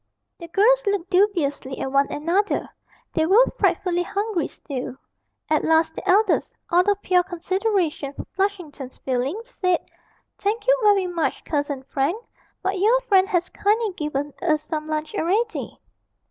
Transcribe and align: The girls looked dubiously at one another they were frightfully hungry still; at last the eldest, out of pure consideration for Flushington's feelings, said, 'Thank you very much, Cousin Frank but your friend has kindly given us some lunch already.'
The 0.39 0.47
girls 0.47 0.83
looked 0.87 1.11
dubiously 1.11 1.79
at 1.79 1.91
one 1.91 2.07
another 2.11 2.67
they 3.13 3.27
were 3.27 3.45
frightfully 3.59 4.01
hungry 4.01 4.47
still; 4.47 4.95
at 5.47 5.63
last 5.63 5.93
the 5.93 6.09
eldest, 6.09 6.53
out 6.71 6.87
of 6.89 6.99
pure 7.03 7.21
consideration 7.21 8.11
for 8.13 8.25
Flushington's 8.35 8.97
feelings, 8.97 9.47
said, 9.51 9.79
'Thank 10.39 10.65
you 10.65 10.75
very 10.81 11.05
much, 11.05 11.45
Cousin 11.45 11.83
Frank 11.83 12.17
but 12.63 12.79
your 12.79 12.99
friend 13.01 13.29
has 13.29 13.49
kindly 13.49 13.93
given 13.95 14.33
us 14.41 14.63
some 14.63 14.87
lunch 14.87 15.13
already.' 15.13 15.79